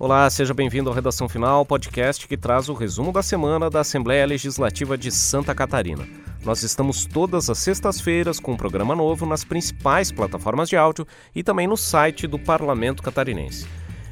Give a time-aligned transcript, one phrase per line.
[0.00, 4.24] Olá, seja bem-vindo ao Redação Final, podcast que traz o resumo da semana da Assembleia
[4.24, 6.06] Legislativa de Santa Catarina.
[6.44, 11.04] Nós estamos todas as sextas-feiras com um programa novo nas principais plataformas de áudio
[11.34, 13.66] e também no site do Parlamento Catarinense.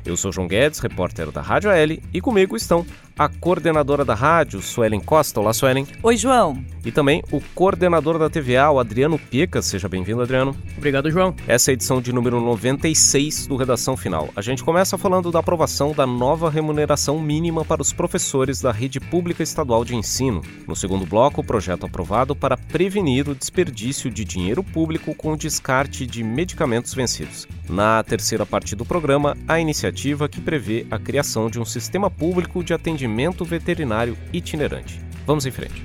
[0.05, 2.85] Eu sou João Guedes, repórter da Rádio L, e comigo estão
[3.19, 5.41] a coordenadora da rádio, Suelen Costa.
[5.41, 5.87] Olá, Suelen.
[6.03, 6.63] Oi, João.
[6.85, 9.63] E também o coordenador da TVA, o Adriano Pica.
[9.63, 10.55] Seja bem-vindo, Adriano.
[10.77, 11.35] Obrigado, João.
[11.49, 14.29] Essa é a edição de número 96 do Redação Final.
[14.37, 19.01] A gente começa falando da aprovação da nova remuneração mínima para os professores da rede
[19.01, 20.43] pública estadual de ensino.
[20.69, 25.37] No segundo bloco, o projeto aprovado para prevenir o desperdício de dinheiro público com o
[25.37, 27.49] descarte de medicamentos vencidos.
[27.69, 32.63] Na terceira parte do programa, a iniciativa que prevê a criação de um sistema público
[32.63, 35.01] de atendimento atendimento veterinário itinerante.
[35.25, 35.85] Vamos em frente.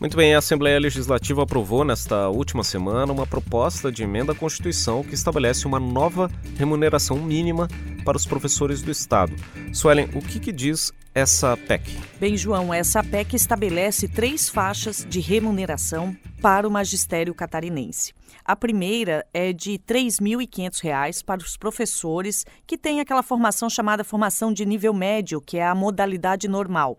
[0.00, 5.02] Muito bem, a Assembleia Legislativa aprovou nesta última semana uma proposta de emenda à Constituição
[5.02, 7.68] que estabelece uma nova remuneração mínima
[8.04, 9.34] para os professores do Estado.
[9.72, 11.98] Suelen, o que, que diz essa PEC?
[12.18, 18.12] Bem, João, essa PEC estabelece três faixas de remuneração para o magistério catarinense.
[18.44, 24.52] A primeira é de R$ 3.500 para os professores que têm aquela formação chamada formação
[24.52, 26.98] de nível médio, que é a modalidade normal.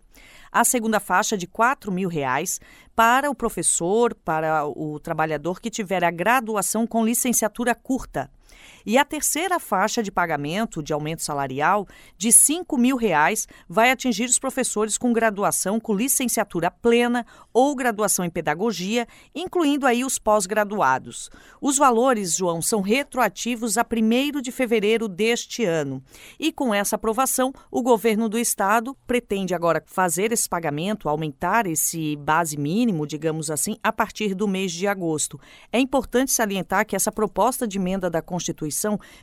[0.51, 2.59] A segunda faixa de R$ 4.000
[2.95, 8.31] para o professor, para o trabalhador que tiver a graduação com licenciatura curta.
[8.85, 14.25] E a terceira faixa de pagamento de aumento salarial de R$ mil reais vai atingir
[14.25, 21.31] os professores com graduação com licenciatura plena ou graduação em pedagogia, incluindo aí os pós-graduados.
[21.59, 26.03] Os valores, João, são retroativos a 1 de fevereiro deste ano.
[26.39, 32.15] E com essa aprovação, o governo do estado pretende agora fazer esse pagamento, aumentar esse
[32.17, 35.39] base mínimo, digamos assim, a partir do mês de agosto.
[35.71, 38.74] É importante salientar que essa proposta de emenda da Constituição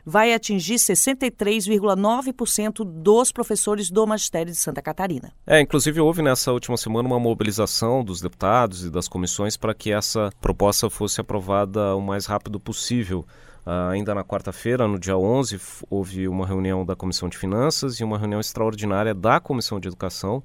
[0.05, 5.33] Vai atingir 63,9% dos professores do magistério de Santa Catarina.
[5.47, 9.93] É, inclusive houve nessa última semana uma mobilização dos deputados e das comissões para que
[9.93, 13.27] essa proposta fosse aprovada o mais rápido possível.
[13.65, 18.05] Uh, ainda na quarta-feira, no dia 11, houve uma reunião da Comissão de Finanças e
[18.05, 20.43] uma reunião extraordinária da Comissão de Educação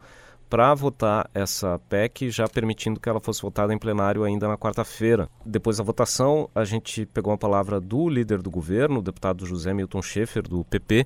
[0.49, 5.29] para votar essa PEC, já permitindo que ela fosse votada em plenário ainda na quarta-feira.
[5.45, 9.73] Depois da votação, a gente pegou a palavra do líder do governo, o deputado José
[9.73, 11.05] Milton Schaefer, do PP,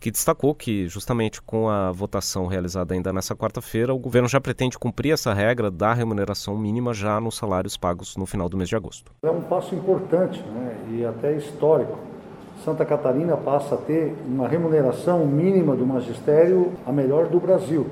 [0.00, 4.78] que destacou que, justamente com a votação realizada ainda nessa quarta-feira, o governo já pretende
[4.78, 8.76] cumprir essa regra da remuneração mínima já nos salários pagos no final do mês de
[8.76, 9.12] agosto.
[9.22, 11.98] É um passo importante né, e até histórico.
[12.64, 17.86] Santa Catarina passa a ter uma remuneração mínima do magistério a melhor do Brasil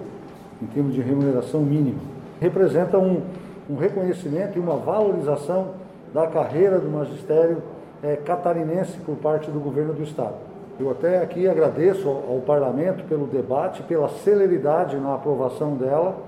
[0.63, 2.01] em termos de remuneração mínima.
[2.41, 3.23] Representa um,
[3.69, 5.69] um reconhecimento e uma valorização
[6.13, 7.63] da carreira do magistério
[8.03, 10.35] é, catarinense por parte do governo do Estado.
[10.79, 16.19] Eu até aqui agradeço ao, parlamento pelo debate, pela celeridade na aprovação dela,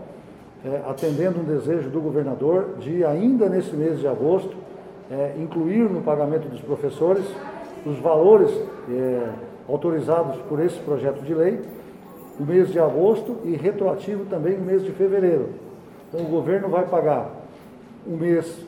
[0.64, 4.56] é, atendendo um desejo do governador de, ainda nesse mês de agosto,
[5.10, 7.24] é, incluir no pagamento dos professores
[7.86, 8.50] os valores
[9.68, 11.60] autorizados por esse projeto de lei
[12.38, 15.50] o mês de agosto e retroativo também o mês de fevereiro.
[16.08, 17.30] Então o governo vai pagar
[18.06, 18.64] o mês,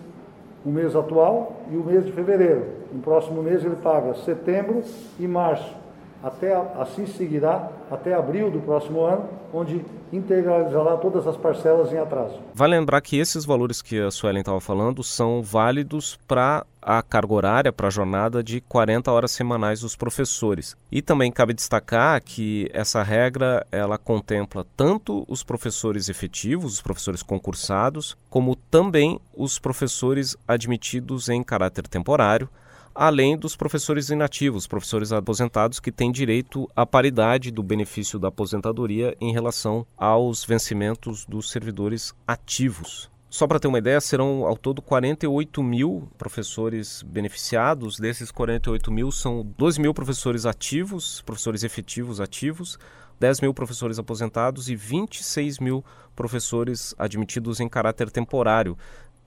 [0.65, 2.67] o mês atual e o mês de fevereiro.
[2.93, 4.83] No próximo mês ele paga setembro
[5.19, 5.80] e março.
[6.23, 12.39] Até assim seguirá até abril do próximo ano, onde integralizará todas as parcelas em atraso.
[12.55, 17.35] Vale lembrar que esses valores que a Suelen estava falando são válidos para a carga
[17.35, 20.77] horária, para a jornada de 40 horas semanais dos professores.
[20.91, 27.23] E também cabe destacar que essa regra ela contempla tanto os professores efetivos, os professores
[27.23, 32.49] concursados, como também os professores admitidos em caráter temporário,
[33.01, 39.17] além dos professores inativos, professores aposentados que têm direito à paridade do benefício da aposentadoria
[39.19, 43.11] em relação aos vencimentos dos servidores ativos.
[43.31, 47.99] Só para ter uma ideia, serão ao todo 48 mil professores beneficiados.
[47.99, 52.79] Desses 48 mil, são 12 mil professores ativos, professores efetivos ativos,
[53.19, 55.83] 10 mil professores aposentados e 26 mil
[56.15, 58.77] professores admitidos em caráter temporário.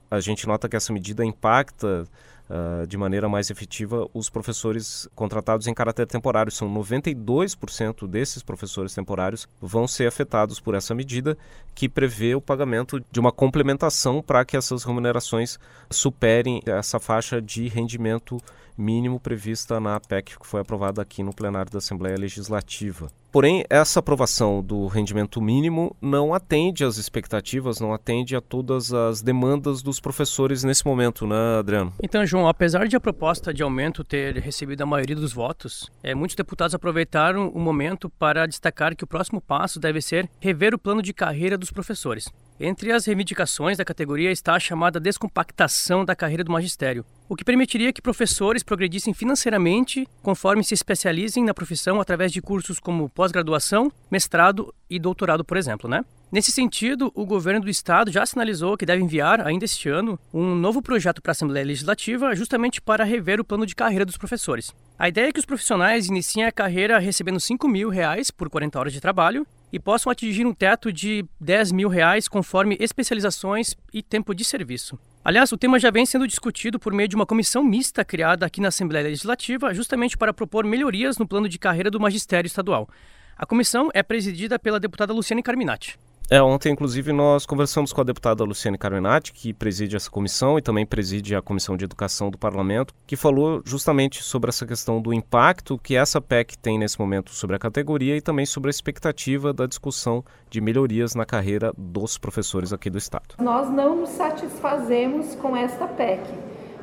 [0.08, 2.04] A gente nota que essa medida impacta
[2.48, 6.52] uh, de maneira mais efetiva os professores contratados em caráter temporário.
[6.52, 11.36] São 92% desses professores temporários vão ser afetados por essa medida
[11.74, 15.58] que prevê o pagamento de uma complementação para que essas remunerações
[15.90, 18.38] superem essa faixa de rendimento
[18.76, 23.10] mínimo prevista na PEC que foi aprovada aqui no plenário da Assembleia Legislativa.
[23.34, 29.22] Porém, essa aprovação do rendimento mínimo não atende às expectativas, não atende a todas as
[29.22, 31.92] demandas dos professores nesse momento, né, Adriano?
[32.00, 36.14] Então, João, apesar de a proposta de aumento ter recebido a maioria dos votos, é,
[36.14, 40.78] muitos deputados aproveitaram o momento para destacar que o próximo passo deve ser rever o
[40.78, 42.32] plano de carreira dos professores.
[42.58, 47.44] Entre as reivindicações da categoria está a chamada descompactação da carreira do magistério, o que
[47.44, 53.90] permitiria que professores progredissem financeiramente conforme se especializem na profissão através de cursos como pós-graduação,
[54.08, 56.04] mestrado e doutorado, por exemplo, né?
[56.30, 60.54] Nesse sentido, o governo do estado já sinalizou que deve enviar, ainda este ano, um
[60.54, 64.72] novo projeto para a Assembleia Legislativa justamente para rever o plano de carreira dos professores.
[64.96, 68.78] A ideia é que os profissionais iniciem a carreira recebendo 5 mil reais por 40
[68.78, 74.04] horas de trabalho e possam atingir um teto de 10 mil reais conforme especializações e
[74.04, 74.96] tempo de serviço.
[75.24, 78.60] Aliás, o tema já vem sendo discutido por meio de uma comissão mista criada aqui
[78.60, 82.88] na Assembleia Legislativa, justamente para propor melhorias no plano de carreira do magistério estadual.
[83.36, 85.98] A comissão é presidida pela deputada Luciane Carminati.
[86.30, 90.62] É, ontem, inclusive, nós conversamos com a deputada Luciane Carmenati, que preside essa comissão e
[90.62, 95.12] também preside a Comissão de Educação do Parlamento, que falou justamente sobre essa questão do
[95.12, 99.52] impacto que essa PEC tem nesse momento sobre a categoria e também sobre a expectativa
[99.52, 103.34] da discussão de melhorias na carreira dos professores aqui do Estado.
[103.38, 106.22] Nós não nos satisfazemos com esta PEC,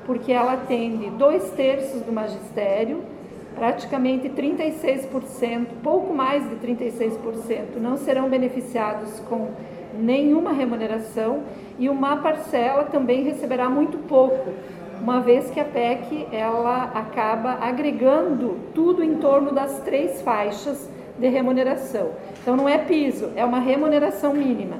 [0.05, 3.03] porque ela atende dois terços do magistério
[3.55, 9.49] praticamente 36%, pouco mais de 36%, não serão beneficiados com
[9.93, 11.43] nenhuma remuneração
[11.77, 14.51] e uma parcela também receberá muito pouco,
[15.01, 21.27] uma vez que a PEC ela acaba agregando tudo em torno das três faixas de
[21.27, 22.11] remuneração.
[22.41, 24.77] Então não é piso, é uma remuneração mínima.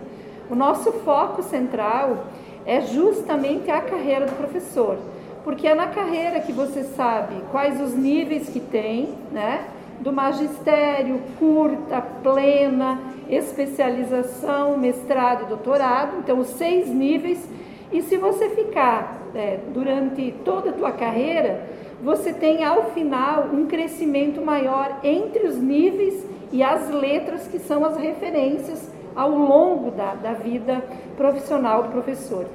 [0.50, 2.26] O nosso foco central
[2.66, 4.98] é justamente a carreira do professor
[5.44, 9.66] porque é na carreira que você sabe quais os níveis que tem, né?
[10.00, 13.00] Do magistério, curta, plena,
[13.30, 17.48] especialização, mestrado e doutorado, então os seis níveis.
[17.92, 21.68] E se você ficar é, durante toda a tua carreira,
[22.04, 27.86] você tem ao final um crescimento maior entre os níveis e as letras que são
[27.86, 30.84] as referências ao longo da, da vida
[31.16, 32.46] profissional do professor.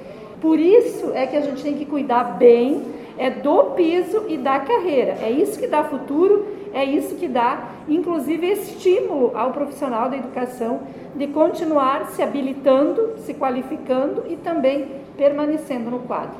[0.40, 4.60] Por isso é que a gente tem que cuidar bem é do piso e da
[4.60, 5.16] carreira.
[5.22, 10.80] É isso que dá futuro, é isso que dá, inclusive, estímulo ao profissional da educação
[11.14, 14.86] de continuar se habilitando, se qualificando e também
[15.16, 16.36] permanecendo no quadro.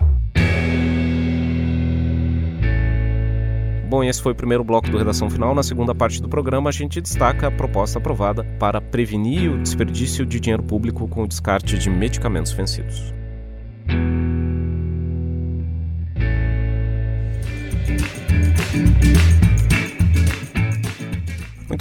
[3.88, 5.54] Bom, esse foi o primeiro bloco do Redação Final.
[5.54, 10.26] Na segunda parte do programa, a gente destaca a proposta aprovada para prevenir o desperdício
[10.26, 13.15] de dinheiro público com o descarte de medicamentos vencidos.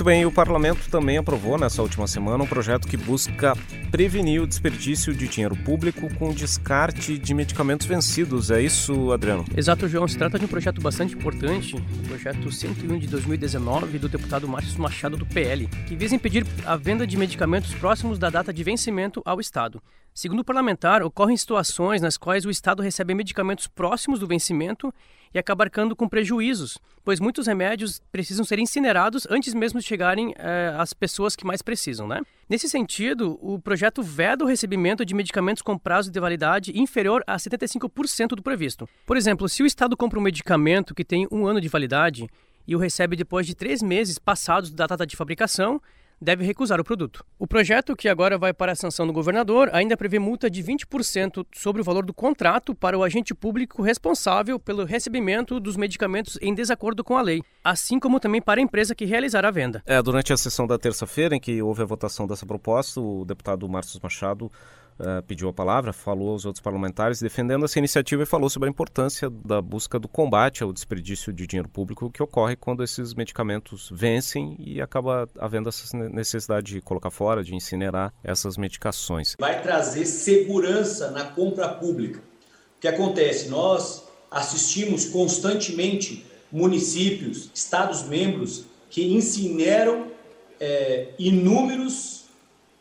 [0.06, 3.54] Bem, o parlamento também aprovou nessa última semana um projeto que busca
[3.90, 8.52] prevenir o desperdício de dinheiro público com descarte de medicamentos vencidos.
[8.52, 9.44] É isso, Adriano?
[9.58, 10.08] Exato, João.
[10.08, 14.80] Se trata de um projeto bastante importante, o projeto 101 de 2019 do deputado Márcio
[14.80, 19.24] Machado do PL, que visa impedir a venda de medicamentos próximos da data de vencimento
[19.26, 19.82] ao Estado.
[20.14, 24.94] Segundo o parlamentar, ocorrem situações nas quais o Estado recebe medicamentos próximos do vencimento
[25.36, 30.34] e acaba arcando com prejuízos, pois muitos remédios precisam ser incinerados antes mesmo de chegarem
[30.38, 32.22] eh, às pessoas que mais precisam, né?
[32.50, 37.36] Nesse sentido, o projeto veda o recebimento de medicamentos com prazo de validade inferior a
[37.36, 38.88] 75% do previsto.
[39.06, 42.30] Por exemplo, se o Estado compra um medicamento que tem um ano de validade
[42.66, 45.82] e o recebe depois de três meses passados da data de fabricação,
[46.22, 47.26] deve recusar o produto.
[47.38, 51.46] O projeto, que agora vai para a sanção do governador, ainda prevê multa de 20%
[51.54, 56.54] sobre o valor do contrato para o agente público responsável pelo recebimento dos medicamentos em
[56.54, 59.84] desacordo com a lei, assim como também para a empresa que realizar a venda.
[59.86, 63.68] É, durante a sessão da terça-feira, em que houve a votação dessa proposta, o deputado
[63.68, 64.52] Márcio Machado
[65.00, 68.72] uh, pediu a palavra, falou aos outros parlamentares defendendo essa iniciativa e falou sobre a
[68.72, 73.90] importância da busca do combate ao desperdício de dinheiro público que ocorre quando esses medicamentos
[73.94, 79.36] vencem e acaba havendo essa necessidade de colocar fora, de incinerar essas medicações.
[79.40, 82.20] Vai trazer segurança na compra pública.
[82.78, 83.50] O que acontece?
[83.50, 90.08] Nós assistimos constantemente municípios, estados-membros que incineram
[90.60, 92.15] é, inúmeros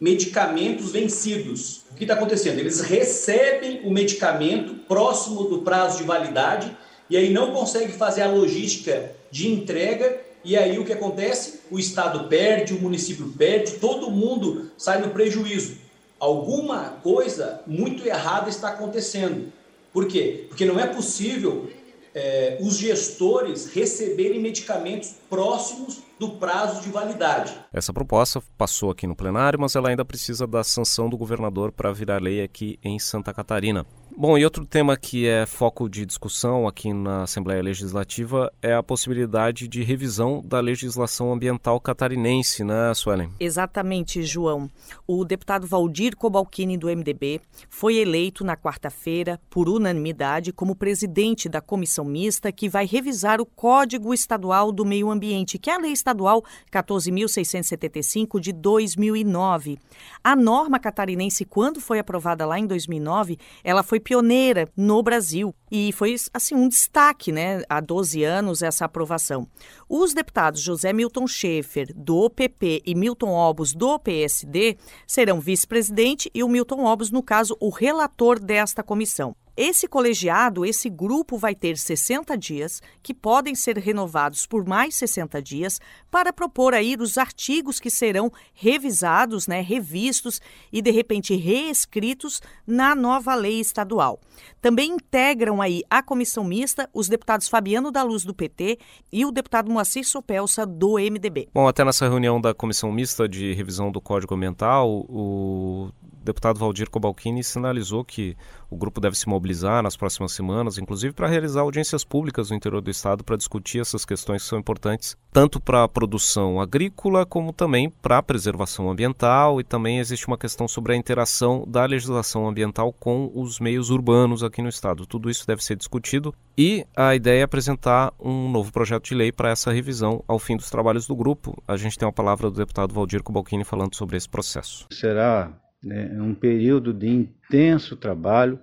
[0.05, 1.81] medicamentos vencidos.
[1.91, 2.59] O que está acontecendo?
[2.59, 6.77] Eles recebem o medicamento próximo do prazo de validade
[7.09, 10.21] e aí não conseguem fazer a logística de entrega.
[10.45, 11.61] E aí o que acontece?
[11.71, 15.79] O Estado perde, o município perde, todo mundo sai no prejuízo.
[16.21, 19.51] Alguma coisa muito errada está acontecendo.
[19.91, 20.45] Por quê?
[20.51, 21.71] Porque não é possível
[22.15, 27.55] é, os gestores receberem medicamentos próximos do prazo de validade.
[27.73, 31.93] Essa proposta passou aqui no plenário, mas ela ainda precisa da sanção do governador para
[31.93, 33.85] virar lei aqui em Santa Catarina.
[34.17, 38.83] Bom, e outro tema que é foco de discussão aqui na Assembleia Legislativa é a
[38.83, 43.33] possibilidade de revisão da legislação ambiental catarinense, né, Suelen?
[43.41, 44.71] Exatamente, João.
[45.05, 51.61] O deputado Valdir Cobalcini, do MDB, foi eleito na quarta-feira, por unanimidade, como presidente da
[51.61, 55.91] comissão mista que vai revisar o Código Estadual do Meio Ambiente, que é a lei
[56.05, 59.79] estadual 14.675 de 2009.
[60.23, 65.93] A norma catarinense, quando foi aprovada lá em 2009, ela foi pioneira no Brasil e
[65.93, 69.49] foi assim um destaque, né, há 12 anos essa aprovação.
[69.89, 76.43] Os deputados José Milton Schaefer do OPP e Milton Obos do PSD serão vice-presidente e
[76.45, 79.35] o Milton Obos, no caso, o relator desta comissão.
[79.57, 85.41] Esse colegiado, esse grupo vai ter 60 dias, que podem ser renovados por mais 60
[85.41, 85.81] dias,
[86.11, 90.41] para propor aí os artigos que serão revisados, né, revistos
[90.73, 94.21] e de repente reescritos na nova lei estadual.
[94.61, 98.79] Também integram aí a comissão mista os deputados Fabiano da Luz do PT
[99.13, 101.49] e o deputado Moacir Sopelsa do MDB.
[101.55, 105.93] Bom, até nessa reunião da comissão mista de revisão do Código Ambiental, o
[106.25, 108.37] deputado Valdir Cobalcini sinalizou que
[108.71, 112.81] o grupo deve se mobilizar nas próximas semanas, inclusive para realizar audiências públicas no interior
[112.81, 117.53] do estado para discutir essas questões que são importantes tanto para a produção agrícola como
[117.53, 122.47] também para a preservação ambiental e também existe uma questão sobre a interação da legislação
[122.47, 125.05] ambiental com os meios urbanos aqui no estado.
[125.05, 129.33] Tudo isso deve ser discutido e a ideia é apresentar um novo projeto de lei
[129.33, 131.61] para essa revisão ao fim dos trabalhos do grupo.
[131.67, 134.87] A gente tem uma palavra do deputado Valdir Cobalcini falando sobre esse processo.
[134.93, 135.51] Será
[135.85, 138.59] né, um período de intenso trabalho,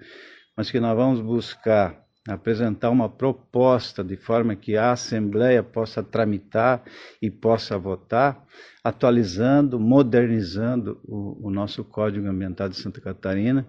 [0.56, 6.84] mas que nós vamos buscar apresentar uma proposta de forma que a Assembleia possa tramitar
[7.22, 8.46] e possa votar,
[8.84, 13.68] atualizando, modernizando o, o nosso Código Ambiental de Santa Catarina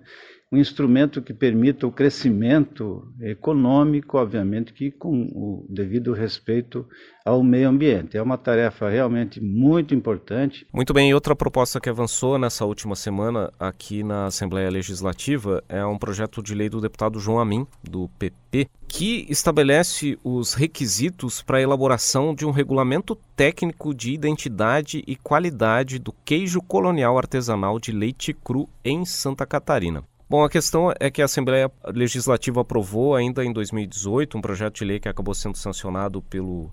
[0.53, 6.87] um instrumento que permita o crescimento econômico, obviamente que com o devido respeito
[7.25, 8.19] ao meio ambiente.
[8.19, 10.67] É uma tarefa realmente muito importante.
[10.71, 15.85] Muito bem, e outra proposta que avançou nessa última semana aqui na Assembleia Legislativa é
[15.87, 21.57] um projeto de lei do deputado João Amin, do PP, que estabelece os requisitos para
[21.57, 27.91] a elaboração de um regulamento técnico de identidade e qualidade do queijo colonial artesanal de
[27.91, 30.05] leite cru em Santa Catarina.
[30.33, 34.85] Bom, a questão é que a Assembleia Legislativa aprovou ainda em 2018 um projeto de
[34.87, 36.71] lei que acabou sendo sancionado pelo,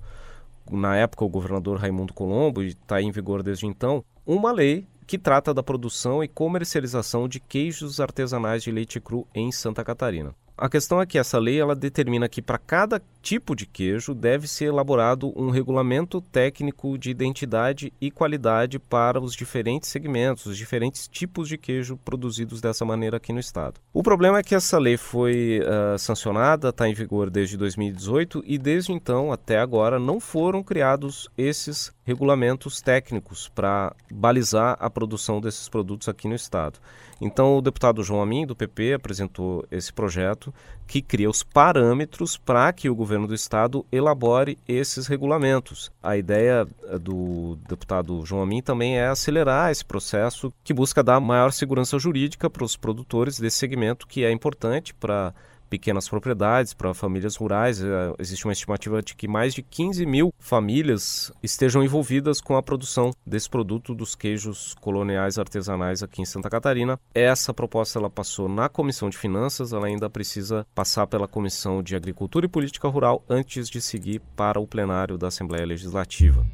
[0.71, 5.17] na época, o governador Raimundo Colombo, e está em vigor desde então, uma lei que
[5.17, 10.33] trata da produção e comercialização de queijos artesanais de leite cru em Santa Catarina.
[10.61, 14.45] A questão é que essa lei ela determina que para cada tipo de queijo deve
[14.45, 21.07] ser elaborado um regulamento técnico de identidade e qualidade para os diferentes segmentos, os diferentes
[21.07, 23.79] tipos de queijo produzidos dessa maneira aqui no estado.
[23.93, 28.57] O problema é que essa lei foi uh, sancionada, está em vigor desde 2018 e
[28.57, 35.69] desde então até agora não foram criados esses regulamentos técnicos para balizar a produção desses
[35.69, 36.79] produtos aqui no estado.
[37.21, 40.51] Então o deputado João Amin do PP apresentou esse projeto
[40.87, 45.91] que cria os parâmetros para que o governo do estado elabore esses regulamentos.
[46.01, 51.19] A ideia eh, do deputado João Amin também é acelerar esse processo que busca dar
[51.19, 55.31] maior segurança jurídica para os produtores desse segmento, que é importante para
[55.69, 57.81] pequenas propriedades, para famílias rurais.
[57.81, 62.63] É, existe uma estimativa de que mais de 15 mil famílias estejam envolvidas com a
[62.63, 66.99] produção desse produto dos queijos coloniais artesanais aqui em Santa Catarina.
[67.13, 71.95] Essa proposta ela passou na Comissão de Finanças, ela ainda precisa passar pela Comissão de
[71.95, 76.45] Agricultura e Política Rural antes de seguir para o plenário da Assembleia Legislativa.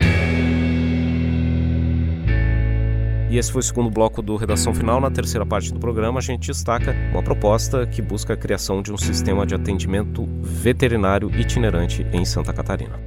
[3.35, 5.01] E esse foi o segundo bloco do Redação Final.
[5.01, 8.93] Na terceira parte do programa, a gente destaca uma proposta que busca a criação de
[8.93, 12.97] um sistema de atendimento veterinário itinerante em Santa Catarina.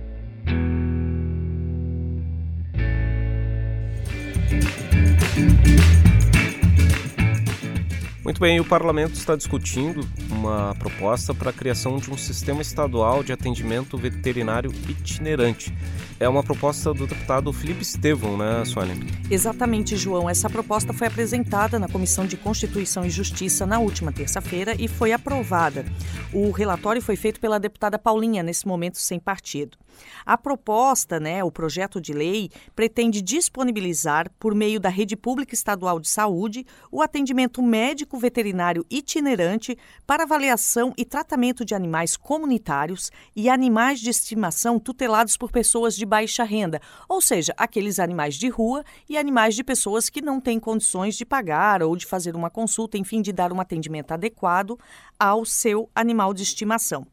[8.29, 13.25] Muito bem, o parlamento está discutindo uma proposta para a criação de um sistema estadual
[13.25, 15.75] de atendimento veterinário itinerante.
[16.21, 18.95] É uma proposta do deputado Felipe Estevão, né, Sônia?
[19.31, 20.29] Exatamente, João.
[20.29, 25.13] Essa proposta foi apresentada na Comissão de Constituição e Justiça na última terça-feira e foi
[25.13, 25.87] aprovada.
[26.31, 29.79] O relatório foi feito pela deputada Paulinha, nesse momento sem partido.
[30.25, 35.99] A proposta, né, o projeto de lei, pretende disponibilizar, por meio da rede pública estadual
[35.99, 43.11] de saúde, o atendimento médico médico veterinário itinerante para avaliação e tratamento de animais comunitários
[43.35, 48.49] e animais de estimação tutelados por pessoas de baixa renda, ou seja, aqueles animais de
[48.49, 52.51] rua e animais de pessoas que não têm condições de pagar ou de fazer uma
[52.51, 54.79] consulta, enfim, de dar um atendimento adequado
[55.19, 57.07] ao seu animal de estimação.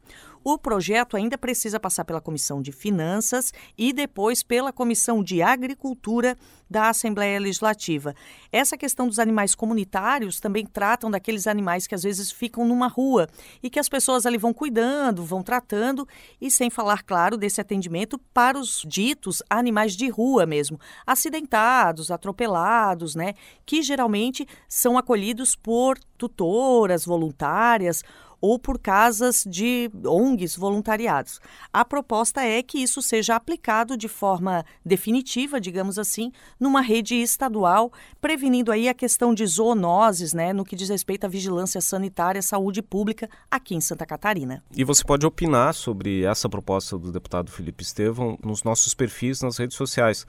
[0.48, 6.38] O projeto ainda precisa passar pela Comissão de Finanças e depois pela Comissão de Agricultura
[6.70, 8.14] da Assembleia Legislativa.
[8.52, 13.26] Essa questão dos animais comunitários também tratam daqueles animais que às vezes ficam numa rua
[13.60, 16.06] e que as pessoas ali vão cuidando, vão tratando
[16.40, 23.16] e sem falar, claro, desse atendimento para os ditos animais de rua mesmo, acidentados, atropelados,
[23.16, 23.34] né,
[23.64, 28.04] que geralmente são acolhidos por tutoras voluntárias
[28.40, 31.40] ou por casas de ONGs voluntariados.
[31.72, 37.92] A proposta é que isso seja aplicado de forma definitiva, digamos assim, numa rede estadual,
[38.20, 42.82] prevenindo aí a questão de zoonoses, né, no que diz respeito à vigilância sanitária, saúde
[42.82, 44.62] pública aqui em Santa Catarina.
[44.74, 49.58] E você pode opinar sobre essa proposta do deputado Felipe Estevão nos nossos perfis nas
[49.58, 50.26] redes sociais.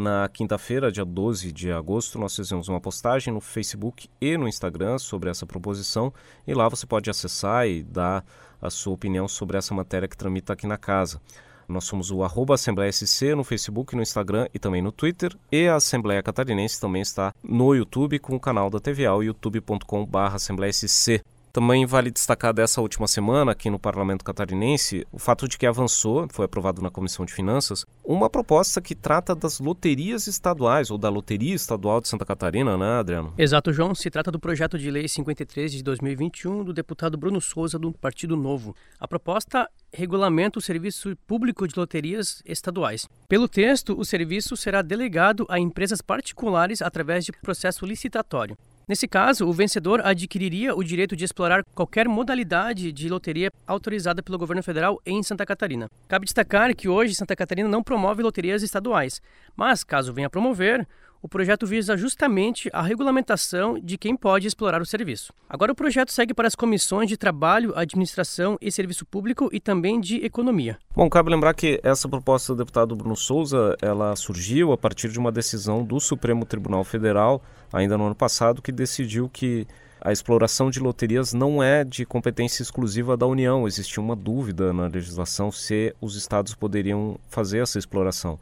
[0.00, 4.96] Na quinta-feira, dia 12 de agosto, nós fizemos uma postagem no Facebook e no Instagram
[4.96, 6.14] sobre essa proposição
[6.46, 8.24] e lá você pode acessar e dar
[8.62, 11.20] a sua opinião sobre essa matéria que tramita aqui na casa.
[11.66, 15.36] Nós somos o arroba Assembleia SC no Facebook, no Instagram e também no Twitter.
[15.50, 20.72] E a Assembleia Catarinense também está no YouTube com o canal da TVA, youtube.com.br Assembleia
[20.72, 21.24] SC.
[21.58, 26.28] Também vale destacar dessa última semana aqui no Parlamento Catarinense o fato de que avançou,
[26.30, 31.08] foi aprovado na Comissão de Finanças, uma proposta que trata das loterias estaduais ou da
[31.08, 33.34] Loteria Estadual de Santa Catarina, né, Adriano?
[33.36, 33.92] Exato, João.
[33.92, 38.36] Se trata do projeto de lei 53 de 2021 do deputado Bruno Souza do Partido
[38.36, 38.76] Novo.
[39.00, 43.08] A proposta regulamenta o serviço público de loterias estaduais.
[43.28, 48.56] Pelo texto, o serviço será delegado a empresas particulares através de processo licitatório.
[48.88, 54.38] Nesse caso, o vencedor adquiriria o direito de explorar qualquer modalidade de loteria autorizada pelo
[54.38, 55.90] governo federal em Santa Catarina.
[56.08, 59.20] Cabe destacar que hoje Santa Catarina não promove loterias estaduais,
[59.54, 60.88] mas caso venha a promover,
[61.22, 65.32] o projeto visa justamente a regulamentação de quem pode explorar o serviço.
[65.48, 70.00] Agora o projeto segue para as comissões de Trabalho, Administração e Serviço Público e também
[70.00, 70.78] de Economia.
[70.94, 75.18] Bom, cabe lembrar que essa proposta do deputado Bruno Souza, ela surgiu a partir de
[75.18, 77.42] uma decisão do Supremo Tribunal Federal,
[77.72, 79.66] ainda no ano passado, que decidiu que
[80.00, 83.66] a exploração de loterias não é de competência exclusiva da União.
[83.66, 88.38] Existia uma dúvida na legislação se os estados poderiam fazer essa exploração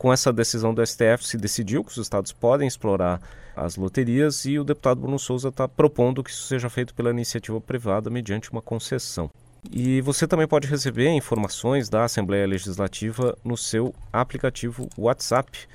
[0.00, 3.20] com essa decisão do STF, se decidiu que os estados podem explorar
[3.54, 7.60] as loterias e o deputado Bruno Souza está propondo que isso seja feito pela iniciativa
[7.60, 9.30] privada mediante uma concessão.
[9.70, 15.68] E você também pode receber informações da Assembleia Legislativa no seu aplicativo WhatsApp.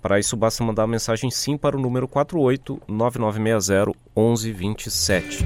[0.00, 5.44] Para isso, basta mandar a mensagem sim para o número 48 9960 1127.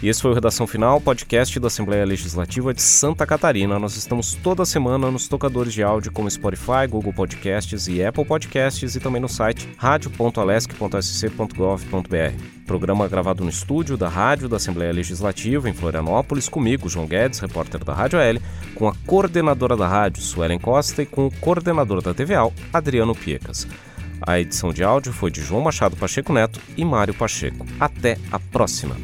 [0.00, 3.80] E esse foi o Redação Final, podcast da Assembleia Legislativa de Santa Catarina.
[3.80, 8.94] Nós estamos toda semana nos tocadores de áudio como Spotify, Google Podcasts e Apple Podcasts
[8.94, 12.44] e também no site radio.alesc.sc.gov.br.
[12.64, 17.82] Programa gravado no estúdio da Rádio da Assembleia Legislativa em Florianópolis, comigo, João Guedes, repórter
[17.82, 18.40] da Rádio L,
[18.76, 23.66] com a coordenadora da rádio, Suelen Costa, e com o coordenador da TVA, Adriano Piecas.
[24.20, 27.66] A edição de áudio foi de João Machado Pacheco Neto e Mário Pacheco.
[27.80, 28.94] Até a próxima!